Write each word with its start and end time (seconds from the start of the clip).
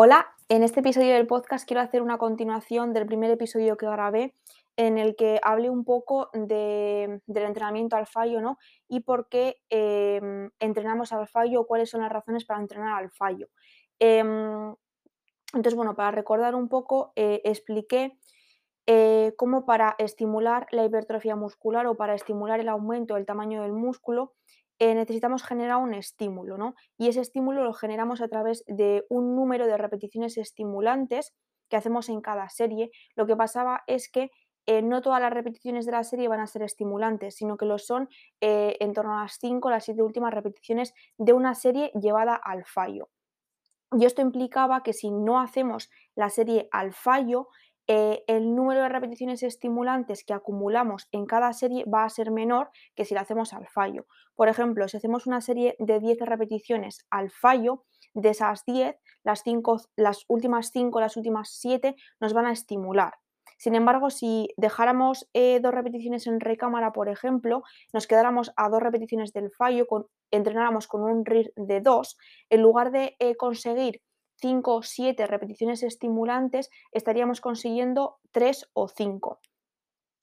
Hola, 0.00 0.28
en 0.48 0.62
este 0.62 0.78
episodio 0.78 1.12
del 1.14 1.26
podcast 1.26 1.66
quiero 1.66 1.80
hacer 1.80 2.02
una 2.02 2.18
continuación 2.18 2.92
del 2.92 3.04
primer 3.04 3.32
episodio 3.32 3.76
que 3.76 3.86
grabé 3.86 4.32
en 4.76 4.96
el 4.96 5.16
que 5.16 5.40
hablé 5.42 5.70
un 5.70 5.84
poco 5.84 6.30
de- 6.32 7.20
del 7.26 7.42
entrenamiento 7.44 7.96
al 7.96 8.06
fallo, 8.06 8.40
¿no? 8.40 8.58
Y 8.86 9.00
por 9.00 9.28
qué 9.28 9.56
em, 9.70 10.50
entrenamos 10.60 11.12
al 11.12 11.26
fallo 11.26 11.62
o 11.62 11.66
cuáles 11.66 11.90
son 11.90 12.02
las 12.02 12.12
razones 12.12 12.44
para 12.44 12.60
entrenar 12.60 12.94
al 12.96 13.10
fallo. 13.10 13.48
Em, 13.98 14.72
entonces, 15.52 15.74
bueno, 15.74 15.96
para 15.96 16.12
recordar 16.12 16.54
un 16.54 16.68
poco, 16.68 17.12
eh, 17.16 17.40
expliqué 17.42 18.16
eh, 18.86 19.34
cómo 19.36 19.66
para 19.66 19.96
estimular 19.98 20.68
la 20.70 20.84
hipertrofia 20.84 21.34
muscular 21.34 21.88
o 21.88 21.96
para 21.96 22.14
estimular 22.14 22.60
el 22.60 22.68
aumento 22.68 23.14
del 23.16 23.26
tamaño 23.26 23.62
del 23.62 23.72
músculo, 23.72 24.34
eh, 24.78 24.94
necesitamos 24.94 25.42
generar 25.42 25.78
un 25.78 25.94
estímulo, 25.94 26.56
¿no? 26.56 26.74
Y 26.96 27.08
ese 27.08 27.20
estímulo 27.20 27.64
lo 27.64 27.72
generamos 27.72 28.20
a 28.20 28.28
través 28.28 28.64
de 28.66 29.04
un 29.08 29.34
número 29.34 29.66
de 29.66 29.76
repeticiones 29.76 30.36
estimulantes 30.38 31.32
que 31.68 31.76
hacemos 31.76 32.08
en 32.08 32.20
cada 32.20 32.48
serie. 32.48 32.90
Lo 33.14 33.26
que 33.26 33.36
pasaba 33.36 33.82
es 33.86 34.10
que 34.10 34.30
eh, 34.66 34.82
no 34.82 35.00
todas 35.00 35.20
las 35.20 35.32
repeticiones 35.32 35.86
de 35.86 35.92
la 35.92 36.04
serie 36.04 36.28
van 36.28 36.40
a 36.40 36.46
ser 36.46 36.62
estimulantes, 36.62 37.36
sino 37.36 37.56
que 37.56 37.64
lo 37.64 37.78
son 37.78 38.08
eh, 38.40 38.76
en 38.80 38.92
torno 38.92 39.18
a 39.18 39.22
las 39.22 39.38
5 39.40 39.66
o 39.66 39.70
las 39.70 39.84
7 39.84 40.02
últimas 40.02 40.34
repeticiones 40.34 40.92
de 41.16 41.32
una 41.32 41.54
serie 41.54 41.90
llevada 41.98 42.34
al 42.34 42.64
fallo. 42.66 43.08
Y 43.92 44.04
esto 44.04 44.20
implicaba 44.20 44.82
que 44.82 44.92
si 44.92 45.10
no 45.10 45.40
hacemos 45.40 45.88
la 46.14 46.28
serie 46.28 46.68
al 46.70 46.92
fallo, 46.92 47.48
eh, 47.88 48.22
el 48.26 48.54
número 48.54 48.82
de 48.82 48.88
repeticiones 48.88 49.42
estimulantes 49.42 50.22
que 50.22 50.34
acumulamos 50.34 51.08
en 51.10 51.26
cada 51.26 51.52
serie 51.52 51.84
va 51.84 52.04
a 52.04 52.10
ser 52.10 52.30
menor 52.30 52.70
que 52.94 53.04
si 53.04 53.14
la 53.14 53.22
hacemos 53.22 53.52
al 53.52 53.66
fallo. 53.66 54.06
Por 54.36 54.48
ejemplo, 54.48 54.86
si 54.86 54.98
hacemos 54.98 55.26
una 55.26 55.40
serie 55.40 55.74
de 55.78 55.98
10 55.98 56.20
repeticiones 56.20 57.06
al 57.10 57.30
fallo, 57.30 57.84
de 58.14 58.30
esas 58.30 58.64
10, 58.64 58.96
las, 59.24 59.44
las 59.96 60.24
últimas 60.28 60.70
5, 60.72 61.00
las 61.00 61.16
últimas 61.16 61.50
7 61.50 61.94
nos 62.20 62.32
van 62.32 62.46
a 62.46 62.52
estimular. 62.52 63.14
Sin 63.56 63.74
embargo, 63.74 64.10
si 64.10 64.50
dejáramos 64.56 65.28
eh, 65.32 65.58
dos 65.60 65.74
repeticiones 65.74 66.26
en 66.26 66.38
recámara, 66.38 66.92
por 66.92 67.08
ejemplo, 67.08 67.62
nos 67.92 68.06
quedáramos 68.06 68.52
a 68.56 68.68
dos 68.68 68.80
repeticiones 68.80 69.32
del 69.32 69.50
fallo, 69.50 69.86
entrenáramos 70.30 70.86
con 70.86 71.02
un 71.02 71.24
RIR 71.24 71.52
de 71.56 71.80
2, 71.80 72.18
en 72.50 72.62
lugar 72.62 72.92
de 72.92 73.16
eh, 73.18 73.34
conseguir 73.36 74.00
5 74.40 74.74
o 74.74 74.82
7 74.82 75.26
repeticiones 75.26 75.82
estimulantes, 75.82 76.70
estaríamos 76.92 77.40
consiguiendo 77.40 78.18
3 78.32 78.70
o 78.72 78.88
5. 78.88 79.40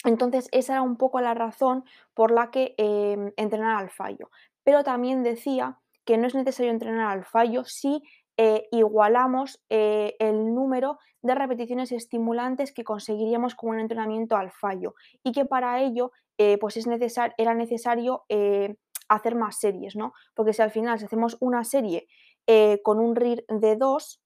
Entonces, 0.04 0.50
esa 0.52 0.74
era 0.74 0.82
un 0.82 0.98
poco 0.98 1.20
la 1.22 1.34
razón 1.34 1.84
por 2.14 2.32
la 2.32 2.52
que 2.52 2.76
eh, 2.78 3.34
entrenar 3.38 3.78
al 3.78 3.90
fallo. 3.90 4.30
Pero 4.64 4.84
también 4.84 5.24
decía 5.24 5.80
que 6.06 6.18
no 6.18 6.28
es 6.28 6.36
necesario 6.36 6.72
entrenar 6.72 7.12
al 7.12 7.26
fallo 7.26 7.66
si 7.66 8.04
eh, 8.38 8.68
igualamos 8.72 9.64
eh, 9.70 10.16
el 10.20 10.54
número 10.54 11.00
de 11.22 11.36
repeticiones 11.36 11.94
estimulantes 11.94 12.74
que 12.74 12.84
conseguiríamos 12.84 13.56
con 13.56 13.70
un 13.70 13.80
entrenamiento 13.80 14.36
al 14.36 14.52
fallo 14.52 14.96
y 15.24 15.32
que 15.32 15.46
para 15.46 15.82
ello 15.82 16.12
eh, 16.38 16.58
pues 16.60 16.76
es 16.76 16.86
necesar 16.86 17.34
era 17.38 17.54
necesario 17.54 18.26
hacer 19.08 19.36
más 19.36 19.58
series, 19.58 19.96
¿no? 19.96 20.14
Porque 20.34 20.52
si 20.52 20.62
al 20.62 20.72
final 20.72 20.96
hacemos 20.96 21.38
una 21.40 21.64
serie 21.64 22.08
eh, 22.48 22.82
con 22.84 23.00
un 23.00 23.16
RIR 23.16 23.46
de 23.50 23.76
2, 23.76 24.22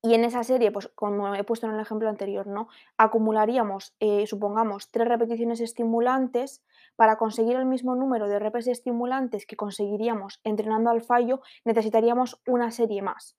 y 0.00 0.14
en 0.14 0.24
esa 0.24 0.44
serie, 0.44 0.70
pues 0.70 0.88
como 0.94 1.34
he 1.34 1.42
puesto 1.42 1.66
en 1.66 1.74
el 1.74 1.80
ejemplo 1.80 2.08
anterior, 2.08 2.46
¿no? 2.46 2.68
Acumularíamos, 2.96 3.96
eh, 3.98 4.26
supongamos, 4.26 4.90
tres 4.90 5.08
repeticiones 5.08 5.60
estimulantes. 5.60 6.62
Para 6.94 7.16
conseguir 7.16 7.56
el 7.56 7.66
mismo 7.66 7.94
número 7.94 8.28
de 8.28 8.38
repes 8.38 8.66
estimulantes 8.68 9.46
que 9.46 9.56
conseguiríamos 9.56 10.40
entrenando 10.44 10.90
al 10.90 11.02
fallo, 11.02 11.40
necesitaríamos 11.64 12.40
una 12.46 12.70
serie 12.70 13.02
más. 13.02 13.36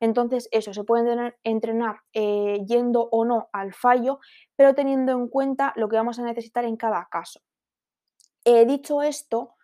Entonces, 0.00 0.48
eso, 0.50 0.74
se 0.74 0.84
puede 0.84 1.34
entrenar, 1.44 2.00
eh, 2.12 2.64
yendo 2.66 3.08
o 3.10 3.24
no 3.24 3.48
al 3.52 3.72
fallo, 3.72 4.18
pero 4.56 4.74
teniendo 4.74 5.12
en 5.12 5.28
cuenta 5.28 5.72
lo 5.76 5.88
que 5.88 5.96
vamos 5.96 6.18
a 6.18 6.24
necesitar 6.24 6.64
en 6.64 6.76
cada 6.76 7.06
caso. 7.10 7.40
Eh, 8.44 8.66
dicho 8.66 9.02
esto, 9.02 9.54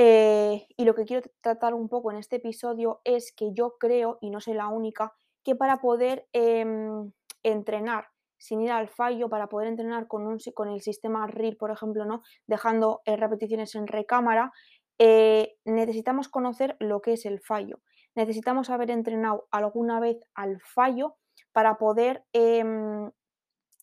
eh, 0.00 0.64
y 0.76 0.84
lo 0.84 0.94
que 0.94 1.04
quiero 1.04 1.28
tratar 1.40 1.74
un 1.74 1.88
poco 1.88 2.12
en 2.12 2.18
este 2.18 2.36
episodio 2.36 3.00
es 3.02 3.32
que 3.32 3.52
yo 3.52 3.78
creo, 3.80 4.16
y 4.20 4.30
no 4.30 4.40
soy 4.40 4.54
la 4.54 4.68
única, 4.68 5.12
que 5.42 5.56
para 5.56 5.78
poder 5.78 6.28
em, 6.32 7.10
entrenar 7.42 8.06
sin 8.36 8.62
ir 8.62 8.70
al 8.70 8.86
fallo, 8.86 9.28
para 9.28 9.48
poder 9.48 9.66
entrenar 9.66 10.06
con, 10.06 10.38
el 10.68 10.80
sistema 10.82 11.26
RIR, 11.26 11.58
por 11.58 11.72
ejemplo, 11.72 12.04
¿no? 12.04 12.22
dejando 12.46 13.02
eh, 13.06 13.16
repeticiones 13.16 13.74
en 13.74 13.88
recámara, 13.88 14.52
eh, 15.00 15.56
necesitamos 15.64 16.28
conocer 16.28 16.76
lo 16.78 17.00
que 17.00 17.14
es 17.14 17.26
el 17.26 17.40
fallo. 17.40 17.80
Necesitamos 18.14 18.70
haber 18.70 18.92
entrenado 18.92 19.48
alguna 19.50 19.98
vez 19.98 20.20
al 20.32 20.60
fallo 20.60 21.16
para 21.50 21.76
poder 21.76 22.24
em, 22.32 23.10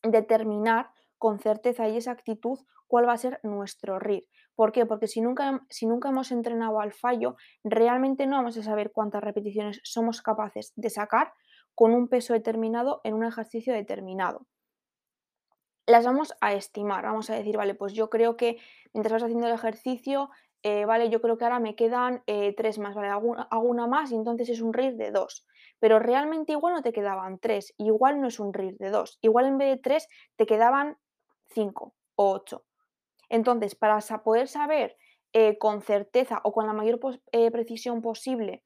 determinar 0.01 0.91
con 1.17 1.39
certeza 1.39 1.87
y 1.87 1.97
exactitud 1.97 2.59
cuál 2.87 3.07
va 3.07 3.13
a 3.13 3.17
ser 3.17 3.39
nuestro 3.43 3.99
RIR. 3.99 4.27
¿Por 4.55 4.71
qué? 4.71 4.85
Porque 4.85 5.07
si 5.07 5.21
nunca, 5.21 5.65
si 5.69 5.85
nunca 5.85 6.09
hemos 6.09 6.31
entrenado 6.31 6.79
al 6.79 6.93
fallo, 6.93 7.35
realmente 7.63 8.25
no 8.25 8.37
vamos 8.37 8.57
a 8.57 8.63
saber 8.63 8.91
cuántas 8.91 9.23
repeticiones 9.23 9.81
somos 9.83 10.21
capaces 10.21 10.71
de 10.75 10.89
sacar 10.89 11.33
con 11.75 11.93
un 11.93 12.07
peso 12.07 12.33
determinado 12.33 13.01
en 13.03 13.13
un 13.13 13.25
ejercicio 13.25 13.73
determinado. 13.73 14.47
Las 15.87 16.05
vamos 16.05 16.33
a 16.41 16.53
estimar, 16.53 17.03
vamos 17.03 17.29
a 17.29 17.35
decir, 17.35 17.57
vale, 17.57 17.75
pues 17.75 17.93
yo 17.93 18.09
creo 18.09 18.37
que 18.37 18.57
mientras 18.93 19.13
vas 19.13 19.23
haciendo 19.23 19.45
el 19.47 19.53
ejercicio, 19.53 20.29
eh, 20.63 20.85
vale, 20.85 21.09
yo 21.09 21.21
creo 21.21 21.37
que 21.37 21.43
ahora 21.43 21.59
me 21.59 21.75
quedan 21.75 22.23
eh, 22.25 22.55
tres 22.57 22.79
más, 22.79 22.95
vale, 22.95 23.09
hago, 23.09 23.35
hago, 23.37 23.67
una 23.67 23.85
más 23.85 24.11
y 24.11 24.15
entonces 24.15 24.49
es 24.49 24.61
un 24.61 24.73
RIR 24.73 24.95
de 24.95 25.11
dos. 25.11 25.45
Pero 25.79 25.99
realmente 25.99 26.53
igual 26.53 26.73
no 26.73 26.81
te 26.81 26.93
quedaban 26.93 27.37
tres, 27.37 27.75
igual 27.77 28.19
no 28.21 28.29
es 28.29 28.39
un 28.39 28.53
RIR 28.53 28.77
de 28.77 28.89
dos, 28.89 29.19
igual 29.21 29.45
en 29.45 29.57
vez 29.59 29.75
de 29.75 29.81
tres 29.81 30.07
te 30.37 30.47
quedaban 30.47 30.97
cinco 31.47 31.95
o 32.15 32.31
ocho. 32.31 32.65
Entonces, 33.29 33.75
para 33.75 33.99
poder 34.23 34.47
saber 34.47 34.97
eh, 35.33 35.57
con 35.57 35.81
certeza 35.81 36.41
o 36.43 36.53
con 36.53 36.67
la 36.67 36.73
mayor 36.73 36.99
eh, 37.31 37.51
precisión 37.51 38.01
posible 38.01 38.63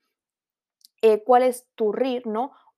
eh, 1.01 1.23
cuál 1.23 1.43
es 1.43 1.67
tu 1.75 1.91
RIR. 1.91 2.23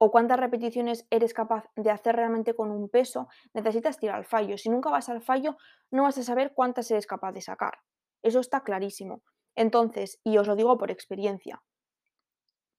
O 0.04 0.10
cuántas 0.10 0.40
repeticiones 0.40 1.06
eres 1.12 1.32
capaz 1.32 1.66
de 1.76 1.92
hacer 1.92 2.16
realmente 2.16 2.56
con 2.56 2.72
un 2.72 2.90
peso, 2.90 3.28
necesitas 3.54 4.00
tirar 4.00 4.16
al 4.16 4.26
fallo. 4.26 4.58
Si 4.58 4.68
nunca 4.68 4.90
vas 4.90 5.10
al 5.10 5.22
fallo, 5.22 5.58
no 5.92 6.04
vas 6.04 6.18
a 6.18 6.24
saber 6.24 6.54
cuántas 6.56 6.90
eres 6.90 7.06
capaz 7.06 7.34
de 7.34 7.42
sacar. 7.42 7.78
Eso 8.24 8.40
está 8.40 8.64
clarísimo. 8.64 9.22
Entonces, 9.56 10.20
y 10.24 10.40
os 10.40 10.48
lo 10.48 10.56
digo 10.56 10.76
por 10.80 10.90
experiencia. 10.90 11.62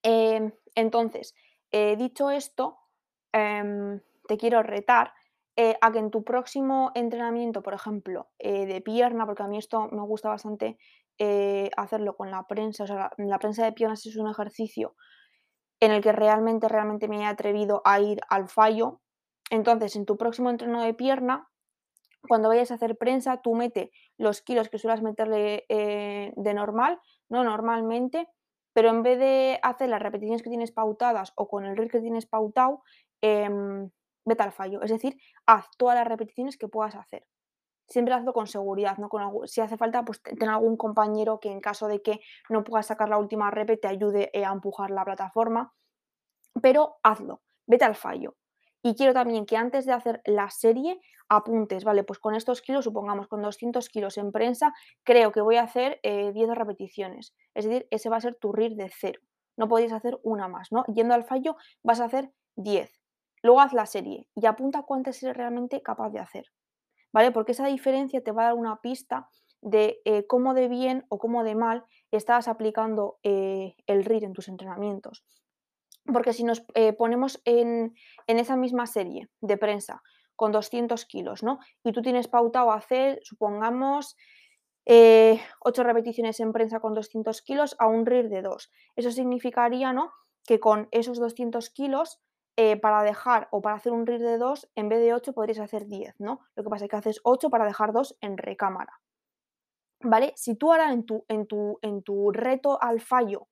Eh, 0.02 0.52
entonces, 0.74 1.36
dicho 1.70 2.32
esto, 2.32 2.78
eh, 3.32 4.00
te 4.26 4.36
quiero 4.36 4.62
retar 4.62 5.12
eh, 5.56 5.76
a 5.82 5.92
que 5.92 5.98
en 5.98 6.10
tu 6.10 6.24
próximo 6.24 6.92
entrenamiento, 6.94 7.62
por 7.62 7.74
ejemplo, 7.74 8.30
eh, 8.38 8.64
de 8.64 8.80
pierna, 8.80 9.26
porque 9.26 9.42
a 9.42 9.48
mí 9.48 9.58
esto 9.58 9.88
me 9.92 10.00
gusta 10.02 10.30
bastante 10.30 10.78
eh, 11.18 11.70
hacerlo 11.76 12.16
con 12.16 12.30
la 12.30 12.46
prensa, 12.46 12.84
o 12.84 12.86
sea, 12.86 12.96
la, 12.96 13.12
la, 13.18 13.38
prensa 13.38 13.64
de 13.64 13.72
piernas 13.72 14.06
es 14.06 14.16
un 14.16 14.30
ejercicio 14.30 14.96
en 15.80 15.92
el 15.92 16.00
que 16.02 16.12
realmente, 16.12 16.68
realmente 16.68 17.06
me 17.06 17.20
he 17.20 17.26
atrevido 17.26 17.82
a 17.84 18.00
ir 18.00 18.20
al 18.30 18.48
fallo. 18.48 19.02
Entonces, 19.50 19.94
en 19.96 20.06
tu 20.06 20.16
próximo 20.16 20.48
entreno 20.48 20.82
de 20.82 20.94
pierna, 20.94 21.48
cuando 22.26 22.48
vayas 22.48 22.70
a 22.70 22.74
hacer 22.74 22.96
prensa, 22.96 23.42
tú 23.42 23.54
mete 23.54 23.90
los 24.16 24.40
kilos 24.40 24.70
que 24.70 24.78
suelas 24.78 25.02
meterle 25.02 25.66
de 25.68 26.54
normal, 26.54 27.00
no 27.28 27.44
normalmente, 27.44 28.28
pero 28.72 28.88
en 28.90 29.02
vez 29.02 29.18
de 29.18 29.58
hacer 29.62 29.88
las 29.88 30.00
repeticiones 30.00 30.42
que 30.42 30.50
tienes 30.50 30.72
pautadas 30.72 31.32
o 31.34 31.48
con 31.48 31.66
el 31.66 31.76
RIR 31.76 31.90
que 31.90 32.00
tienes 32.00 32.26
pautado, 32.26 32.82
eh, 33.20 33.50
vete 34.24 34.42
al 34.42 34.52
fallo. 34.52 34.82
Es 34.82 34.90
decir, 34.90 35.16
haz 35.46 35.66
todas 35.76 35.96
las 35.96 36.06
repeticiones 36.06 36.56
que 36.56 36.68
puedas 36.68 36.94
hacer. 36.94 37.26
Siempre 37.88 38.14
hazlo 38.14 38.32
con 38.32 38.46
seguridad, 38.46 38.96
¿no? 38.98 39.08
Con 39.08 39.22
algún, 39.22 39.48
si 39.48 39.60
hace 39.60 39.76
falta, 39.76 40.04
pues 40.04 40.22
tener 40.22 40.48
algún 40.48 40.76
compañero 40.76 41.40
que 41.40 41.50
en 41.50 41.60
caso 41.60 41.88
de 41.88 42.00
que 42.00 42.20
no 42.48 42.64
puedas 42.64 42.86
sacar 42.86 43.08
la 43.08 43.18
última 43.18 43.50
rep 43.50 43.80
te 43.80 43.88
ayude 43.88 44.30
eh, 44.32 44.44
a 44.44 44.52
empujar 44.52 44.90
la 44.90 45.04
plataforma. 45.04 45.74
Pero 46.62 46.96
hazlo, 47.02 47.42
vete 47.66 47.84
al 47.84 47.94
fallo. 47.94 48.36
Y 48.82 48.94
quiero 48.96 49.14
también 49.14 49.46
que 49.46 49.56
antes 49.56 49.86
de 49.86 49.92
hacer 49.92 50.22
la 50.24 50.50
serie 50.50 51.00
apuntes, 51.28 51.84
vale, 51.84 52.02
pues 52.04 52.18
con 52.18 52.34
estos 52.34 52.62
kilos, 52.62 52.84
supongamos 52.84 53.28
con 53.28 53.40
200 53.42 53.88
kilos 53.88 54.18
en 54.18 54.32
prensa, 54.32 54.72
creo 55.04 55.32
que 55.32 55.40
voy 55.40 55.56
a 55.56 55.62
hacer 55.62 56.00
eh, 56.02 56.32
10 56.32 56.50
repeticiones. 56.50 57.34
Es 57.54 57.64
decir, 57.64 57.86
ese 57.90 58.08
va 58.10 58.16
a 58.16 58.20
ser 58.20 58.34
tu 58.34 58.52
RIR 58.52 58.74
de 58.74 58.90
cero. 58.90 59.20
No 59.56 59.68
podéis 59.68 59.92
hacer 59.92 60.18
una 60.22 60.48
más, 60.48 60.72
¿no? 60.72 60.84
Yendo 60.86 61.14
al 61.14 61.24
fallo 61.24 61.56
vas 61.82 62.00
a 62.00 62.06
hacer 62.06 62.32
10. 62.56 63.01
Luego 63.42 63.60
haz 63.60 63.72
la 63.72 63.86
serie 63.86 64.28
y 64.34 64.46
apunta 64.46 64.82
cuántas 64.82 65.22
eres 65.22 65.36
realmente 65.36 65.82
capaz 65.82 66.10
de 66.10 66.20
hacer. 66.20 66.46
¿Vale? 67.12 67.30
Porque 67.30 67.52
esa 67.52 67.66
diferencia 67.66 68.22
te 68.22 68.32
va 68.32 68.42
a 68.42 68.46
dar 68.46 68.54
una 68.54 68.80
pista 68.80 69.28
de 69.60 70.00
eh, 70.04 70.26
cómo 70.26 70.54
de 70.54 70.68
bien 70.68 71.04
o 71.08 71.18
cómo 71.18 71.44
de 71.44 71.54
mal 71.54 71.84
estás 72.10 72.48
aplicando 72.48 73.18
eh, 73.22 73.74
el 73.86 74.04
RIR 74.04 74.24
en 74.24 74.32
tus 74.32 74.48
entrenamientos. 74.48 75.24
Porque 76.12 76.32
si 76.32 76.42
nos 76.42 76.64
eh, 76.74 76.92
ponemos 76.94 77.40
en, 77.44 77.94
en, 78.26 78.38
esa 78.38 78.56
misma 78.56 78.86
serie 78.86 79.28
de 79.40 79.56
prensa 79.56 80.02
con 80.34 80.50
200 80.50 81.04
kilos, 81.04 81.42
¿no? 81.42 81.58
Y 81.84 81.92
tú 81.92 82.02
tienes 82.02 82.26
pautado 82.26 82.72
hacer, 82.72 83.20
supongamos, 83.22 84.16
eh, 84.86 85.40
8 85.60 85.84
repeticiones 85.84 86.40
en 86.40 86.52
prensa 86.52 86.80
con 86.80 86.94
200 86.94 87.42
kilos 87.42 87.76
a 87.78 87.86
un 87.86 88.06
RIR 88.06 88.30
de 88.30 88.42
2. 88.42 88.70
Eso 88.96 89.10
significaría, 89.10 89.92
¿no? 89.92 90.12
que 90.44 90.60
con 90.60 90.88
esos 90.90 91.18
200 91.18 91.70
kilos 91.70 92.20
eh, 92.56 92.76
para 92.76 93.02
dejar 93.02 93.48
o 93.50 93.62
para 93.62 93.76
hacer 93.76 93.92
un 93.92 94.06
RIR 94.06 94.20
de 94.20 94.36
2, 94.36 94.70
en 94.74 94.88
vez 94.90 95.00
de 95.00 95.14
8 95.14 95.32
podrías 95.32 95.58
hacer 95.58 95.86
10, 95.86 96.20
¿no? 96.20 96.40
Lo 96.54 96.62
que 96.62 96.68
pasa 96.68 96.84
es 96.84 96.90
que 96.90 96.96
haces 96.96 97.20
8 97.24 97.48
para 97.48 97.64
dejar 97.64 97.92
2 97.92 98.18
en 98.20 98.36
recámara. 98.36 99.00
¿Vale? 100.00 100.34
Si 100.36 100.54
tú 100.56 100.70
ahora 100.70 100.92
en 100.92 101.06
tu, 101.06 101.24
en 101.28 101.46
tu, 101.46 101.78
en 101.80 102.02
tu 102.02 102.30
reto 102.30 102.82
al 102.82 103.00
fallo, 103.00 103.48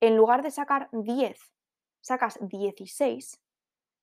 en 0.00 0.16
lugar 0.16 0.42
de 0.42 0.52
sacar 0.52 0.88
10, 0.92 1.52
sacas 2.00 2.38
16, 2.40 3.42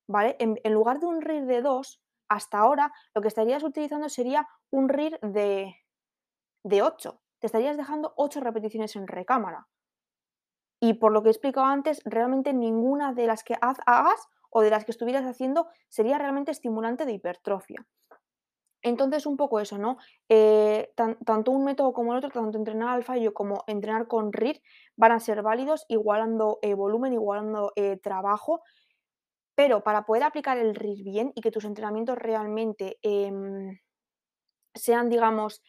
¿vale? 0.07 0.35
En, 0.39 0.73
lugar 0.73 0.99
de 0.99 1.05
un 1.05 1.21
RIR 1.21 1.45
de 1.45 1.61
2, 1.61 2.01
hasta 2.27 2.59
ahora 2.59 2.91
lo 3.13 3.21
que 3.21 3.29
estarías 3.29 3.63
utilizando 3.63 4.09
sería 4.09 4.49
un 4.69 4.89
RIR 4.89 5.17
de, 5.21 5.75
de 6.63 6.81
8. 6.81 7.21
Te 7.39 7.47
estarías 7.47 7.77
dejando 7.77 8.13
8 8.17 8.41
repeticiones 8.41 8.95
en 8.97 9.07
recámara. 9.07 9.69
Y 10.81 10.95
por 10.95 11.11
lo 11.11 11.21
que 11.21 11.29
he 11.29 11.31
explicado 11.31 11.67
antes, 11.67 12.01
realmente 12.03 12.53
ninguna 12.53 13.13
de 13.13 13.27
las 13.27 13.43
que 13.43 13.55
hagas 13.61 14.27
o 14.51 14.61
de 14.61 14.69
las 14.69 14.85
que 14.85 14.91
estuvieras 14.91 15.25
haciendo 15.25 15.67
sería 15.89 16.19
realmente 16.19 16.51
estimulante 16.51 17.05
de 17.05 17.13
hipertrofia. 17.13 17.87
Entonces, 18.83 19.25
un 19.25 19.37
poco 19.37 19.59
eso, 19.59 19.77
¿no? 19.77 19.97
Eh, 20.27 20.91
tanto 20.95 21.51
un 21.51 21.63
método 21.63 21.93
como 21.93 22.13
el 22.13 22.17
otro, 22.17 22.31
tanto 22.31 22.57
entrenar 22.57 22.89
al 22.89 23.03
fallo 23.03 23.33
como 23.33 23.63
entrenar 23.67 24.07
con 24.07 24.33
RIR, 24.33 24.59
van 24.95 25.11
a 25.11 25.19
ser 25.19 25.43
válidos, 25.43 25.85
igualando 25.87 26.57
eh, 26.61 26.73
volumen, 26.73 27.13
igualando 27.13 27.73
eh, 27.75 27.97
trabajo. 27.97 28.63
Pero 29.55 29.83
para 29.83 30.05
poder 30.05 30.23
aplicar 30.23 30.57
el 30.57 30.73
RIR 30.73 31.03
bien 31.03 31.31
y 31.35 31.41
que 31.41 31.51
tus 31.51 31.65
entrenamientos 31.65 32.17
realmente 32.17 32.97
em, 33.03 33.77
sean, 34.73 35.09
digamos, 35.09 35.61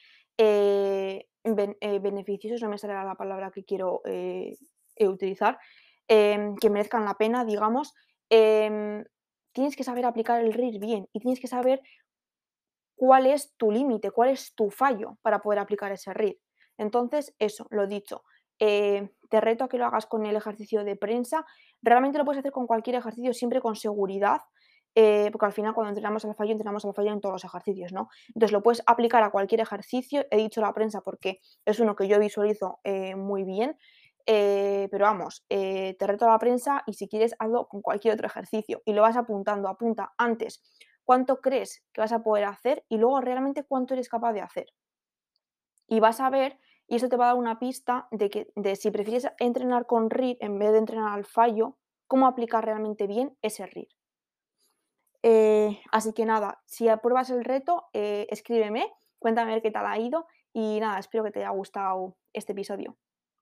beneficiosos, 1.44 2.62
no 2.62 2.70
me 2.70 2.78
sale 2.78 2.94
la 2.94 3.14
palabra 3.14 3.50
que 3.50 3.64
quiero 3.64 4.00
utilizar, 5.00 5.58
em, 6.08 6.56
que 6.56 6.70
merezcan 6.70 7.04
la 7.04 7.14
pena, 7.14 7.44
digamos, 7.44 7.92
em, 8.34 9.04
tienes 9.52 9.76
que 9.76 9.84
saber 9.84 10.06
aplicar 10.06 10.40
el 10.40 10.54
RIR 10.54 10.80
bien 10.80 11.06
y 11.12 11.20
tienes 11.20 11.38
que 11.38 11.48
saber 11.48 11.82
cuál 12.96 13.26
es 13.26 13.52
tu 13.58 13.70
límite, 13.70 14.10
cuál 14.10 14.30
es 14.30 14.54
tu 14.54 14.70
fallo 14.70 15.18
para 15.20 15.40
poder 15.40 15.58
aplicar 15.58 15.92
ese 15.92 16.14
RIR. 16.14 16.38
Entonces, 16.78 17.34
eso, 17.38 17.66
lo 17.68 17.86
dicho, 17.86 18.22
eh, 18.58 19.10
te 19.28 19.40
reto 19.42 19.64
a 19.64 19.68
que 19.68 19.76
lo 19.76 19.84
hagas 19.84 20.06
con 20.06 20.24
el 20.24 20.34
ejercicio 20.34 20.82
de 20.82 20.96
prensa. 20.96 21.44
Realmente 21.82 22.16
lo 22.16 22.24
puedes 22.24 22.38
hacer 22.38 22.52
con 22.52 22.66
cualquier 22.66 22.96
ejercicio, 22.96 23.34
siempre 23.34 23.60
con 23.60 23.76
seguridad, 23.76 24.40
eh, 24.94 25.28
porque 25.30 25.46
al 25.46 25.52
final 25.52 25.74
cuando 25.74 25.90
entrenamos 25.90 26.24
al 26.24 26.34
fallo, 26.34 26.52
entrenamos 26.52 26.84
al 26.86 26.94
fallo 26.94 27.12
en 27.12 27.20
todos 27.20 27.34
los 27.34 27.44
ejercicios, 27.44 27.92
¿no? 27.92 28.08
Entonces 28.28 28.52
lo 28.52 28.62
puedes 28.62 28.82
aplicar 28.86 29.22
a 29.22 29.30
cualquier 29.30 29.60
ejercicio. 29.60 30.24
He 30.30 30.38
dicho 30.38 30.60
la 30.62 30.72
prensa 30.72 31.02
porque 31.02 31.40
es 31.66 31.80
uno 31.80 31.96
que 31.96 32.08
yo 32.08 32.18
visualizo 32.18 32.80
eh, 32.84 33.14
muy 33.14 33.44
bien. 33.44 33.76
Eh, 34.26 34.88
pero 34.90 35.06
vamos, 35.06 35.44
eh, 35.48 35.96
te 35.98 36.06
reto 36.06 36.26
a 36.26 36.30
la 36.30 36.38
prensa 36.38 36.84
y 36.86 36.94
si 36.94 37.08
quieres 37.08 37.34
hazlo 37.38 37.66
con 37.66 37.82
cualquier 37.82 38.14
otro 38.14 38.26
ejercicio 38.26 38.82
y 38.84 38.92
lo 38.92 39.02
vas 39.02 39.16
apuntando, 39.16 39.68
apunta 39.68 40.12
antes 40.16 40.62
cuánto 41.04 41.40
crees 41.40 41.82
que 41.92 42.00
vas 42.00 42.12
a 42.12 42.22
poder 42.22 42.44
hacer 42.44 42.84
y 42.88 42.98
luego 42.98 43.20
realmente 43.20 43.64
cuánto 43.64 43.94
eres 43.94 44.08
capaz 44.08 44.32
de 44.32 44.40
hacer. 44.40 44.66
Y 45.88 46.00
vas 46.00 46.20
a 46.20 46.30
ver, 46.30 46.58
y 46.86 46.96
eso 46.96 47.08
te 47.08 47.16
va 47.16 47.24
a 47.24 47.28
dar 47.28 47.36
una 47.36 47.58
pista 47.58 48.06
de 48.12 48.30
que 48.30 48.52
de 48.54 48.76
si 48.76 48.90
prefieres 48.90 49.26
entrenar 49.38 49.86
con 49.86 50.10
RIR 50.10 50.36
en 50.40 50.58
vez 50.58 50.72
de 50.72 50.78
entrenar 50.78 51.12
al 51.12 51.24
fallo, 51.24 51.76
cómo 52.06 52.26
aplicar 52.26 52.64
realmente 52.64 53.06
bien 53.06 53.36
ese 53.42 53.66
RIR. 53.66 53.88
Eh, 55.24 55.80
así 55.90 56.12
que 56.12 56.24
nada, 56.24 56.62
si 56.66 56.88
apruebas 56.88 57.30
el 57.30 57.44
reto, 57.44 57.88
escríbeme, 57.92 58.92
cuéntame 59.18 59.60
qué 59.62 59.70
tal 59.70 59.86
ha 59.86 59.98
ido 59.98 60.26
y 60.52 60.80
nada, 60.80 60.98
espero 60.98 61.24
que 61.24 61.30
te 61.30 61.40
haya 61.40 61.50
gustado 61.50 62.16
este 62.32 62.52
episodio. 62.52 62.96